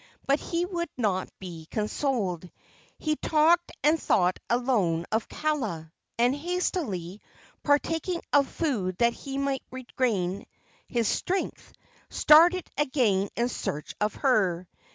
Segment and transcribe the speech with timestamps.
[0.25, 2.49] But he would not be consoled.
[2.97, 7.21] He talked and thought alone of Kaala, and, hastily
[7.61, 10.47] partaking of food that he might retain
[10.87, 11.71] his strength,
[12.09, 14.67] started again in search of her.